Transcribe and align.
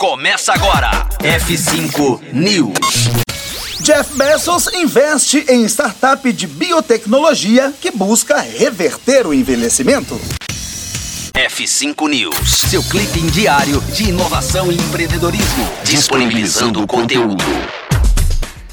Começa 0.00 0.54
agora. 0.54 1.06
F5 1.18 2.32
News. 2.32 3.10
Jeff 3.80 4.16
Bezos 4.16 4.72
investe 4.72 5.44
em 5.46 5.62
startup 5.66 6.32
de 6.32 6.46
biotecnologia 6.46 7.70
que 7.78 7.90
busca 7.90 8.40
reverter 8.40 9.26
o 9.26 9.34
envelhecimento. 9.34 10.18
F5 11.34 12.08
News, 12.08 12.48
seu 12.70 12.82
clipe 12.82 13.20
diário 13.30 13.78
de 13.92 14.04
inovação 14.04 14.72
e 14.72 14.76
empreendedorismo, 14.76 15.68
disponibilizando 15.84 16.82
o 16.82 16.86
conteúdo. 16.86 17.44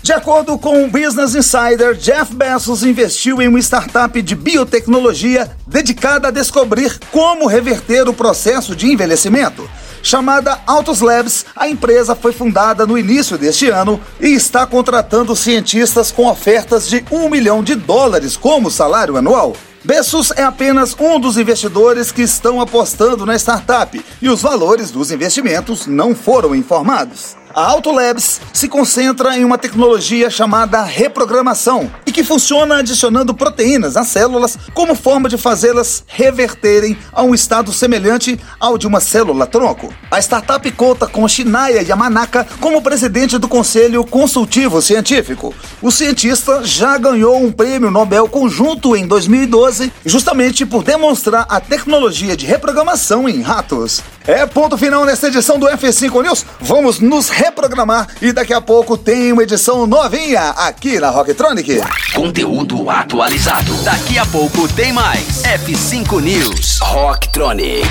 De 0.02 0.14
acordo 0.14 0.58
com 0.58 0.86
o 0.86 0.90
Business 0.90 1.36
Insider, 1.36 1.94
Jeff 1.96 2.34
Bezos 2.34 2.84
investiu 2.84 3.42
em 3.42 3.50
uma 3.50 3.60
startup 3.60 4.22
de 4.22 4.34
biotecnologia 4.34 5.52
dedicada 5.68 6.30
a 6.30 6.32
descobrir 6.32 6.98
como 7.12 7.48
reverter 7.48 8.08
o 8.08 8.14
processo 8.14 8.74
de 8.74 8.88
envelhecimento. 8.88 9.70
Chamada 10.02 10.60
Autos 10.66 11.02
Labs, 11.02 11.46
a 11.56 11.68
empresa 11.68 12.16
foi 12.16 12.32
fundada 12.32 12.86
no 12.86 12.98
início 12.98 13.38
deste 13.38 13.70
ano 13.70 14.00
e 14.20 14.28
está 14.28 14.66
contratando 14.66 15.36
cientistas 15.36 16.12
com 16.12 16.28
ofertas 16.28 16.88
de 16.88 17.04
um 17.12 17.30
milhão 17.30 17.64
de 17.64 17.76
dólares 17.76 18.38
como 18.38 18.72
salário 18.72 19.18
anual. 19.18 19.54
Bezos 19.84 20.32
é 20.36 20.44
apenas 20.44 20.96
um 21.00 21.20
dos 21.20 21.38
investidores 21.38 22.12
que 22.12 22.22
estão 22.22 22.60
apostando 22.60 23.26
na 23.26 23.36
startup 23.36 24.04
e 24.22 24.28
os 24.28 24.42
valores 24.42 24.92
dos 24.92 25.12
investimentos 25.12 25.88
não 25.88 26.14
foram 26.14 26.54
informados. 26.54 27.38
A 27.56 27.72
Autolabs 27.72 28.42
se 28.54 28.68
concentra 28.68 29.38
em 29.38 29.46
uma 29.46 29.58
tecnologia 29.58 30.30
chamada 30.30 30.84
reprogramação 30.84 31.90
que 32.18 32.24
funciona 32.24 32.78
adicionando 32.78 33.32
proteínas 33.32 33.96
às 33.96 34.08
células 34.08 34.58
como 34.74 34.96
forma 34.96 35.30
de 35.30 35.38
fazê-las 35.38 36.04
reverterem 36.08 36.98
a 37.14 37.22
um 37.22 37.36
estado 37.36 37.72
semelhante 37.72 38.40
ao 38.60 38.76
de 38.76 38.88
uma 38.88 39.00
célula-tronco. 39.00 39.94
A 40.10 40.18
startup 40.18 40.72
conta 40.72 41.06
com 41.06 41.28
Shinaya 41.28 41.84
Yamanaka 41.84 42.48
como 42.60 42.82
presidente 42.82 43.38
do 43.38 43.48
Conselho 43.48 44.04
Consultivo 44.04 44.82
Científico. 44.82 45.54
O 45.80 45.92
cientista 45.92 46.64
já 46.64 46.98
ganhou 46.98 47.38
um 47.38 47.52
prêmio 47.52 47.92
Nobel 47.92 48.28
conjunto 48.28 48.96
em 48.96 49.06
2012 49.06 49.94
justamente 50.04 50.66
por 50.66 50.84
demonstrar 50.84 51.46
a 51.48 51.60
tecnologia 51.60 52.36
de 52.36 52.48
reprogramação 52.48 53.30
em 53.30 53.44
ratos. 53.44 54.02
É 54.28 54.46
ponto 54.46 54.78
final 54.78 55.06
nesta 55.06 55.28
edição 55.28 55.58
do 55.58 55.68
F5 55.68 56.22
News. 56.22 56.46
Vamos 56.60 57.00
nos 57.00 57.30
reprogramar 57.30 58.08
e 58.22 58.34
daqui 58.34 58.54
a 58.54 58.60
pouco 58.60 58.98
tem 58.98 59.32
uma 59.32 59.44
edição 59.44 59.88
novinha 59.88 60.50
aqui 60.50 61.00
na 61.00 61.10
Rocktronic. 61.10 61.82
Conteúdo 62.14 62.90
atualizado. 62.90 63.74
Daqui 63.86 64.20
a 64.20 64.26
pouco 64.26 64.68
tem 64.68 64.92
mais. 64.92 65.44
F5 65.44 66.22
News. 66.22 66.80
Rocktronic. 66.82 67.88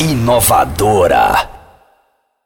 Inovadora. 0.00 1.55